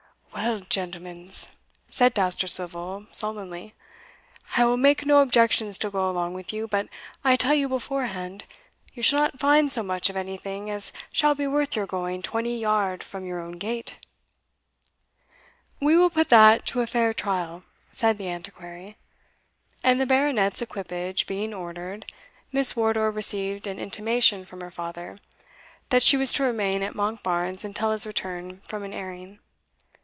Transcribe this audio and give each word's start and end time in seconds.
"Well, 0.33 0.61
gentlemens," 0.61 1.49
said 1.89 2.13
Dousterswivel, 2.13 3.07
sullenly, 3.11 3.75
"I 4.57 4.63
will 4.65 4.77
make 4.77 5.05
no 5.05 5.19
objections 5.19 5.77
to 5.79 5.91
go 5.91 6.09
along 6.09 6.33
with 6.33 6.51
you 6.53 6.67
but 6.67 6.87
I 7.23 7.35
tell 7.35 7.53
you 7.53 7.67
beforehand, 7.67 8.45
you 8.93 9.03
shall 9.03 9.19
not 9.19 9.39
find 9.39 9.71
so 9.71 9.83
much 9.83 10.09
of 10.09 10.15
anything 10.15 10.69
as 10.69 10.93
shall 11.11 11.35
be 11.35 11.45
worth 11.47 11.75
your 11.75 11.85
going 11.85 12.21
twenty 12.21 12.57
yard 12.57 13.03
from 13.03 13.25
your 13.25 13.39
own 13.41 13.59
gate." 13.59 13.97
"We 15.81 15.95
will 15.97 16.09
put 16.09 16.29
that 16.29 16.65
to 16.67 16.81
a 16.81 16.87
fair 16.87 17.13
trial," 17.13 17.63
said 17.91 18.17
the 18.17 18.29
Antiquary; 18.29 18.97
and 19.83 19.99
the 20.01 20.07
Baronet's 20.07 20.61
equipage 20.61 21.27
being 21.27 21.53
ordered, 21.53 22.11
Miss 22.53 22.73
Wardour 22.75 23.11
received 23.11 23.67
an 23.67 23.79
intimation 23.79 24.45
from 24.45 24.61
her 24.61 24.71
father, 24.71 25.17
that 25.89 26.03
she 26.03 26.17
was 26.17 26.33
to 26.33 26.43
remain 26.43 26.83
at 26.83 26.95
Monkbarns 26.95 27.63
until 27.65 27.91
his 27.91 28.07
return 28.07 28.61
from 28.61 28.83
an 28.83 28.93
airing. 28.93 29.39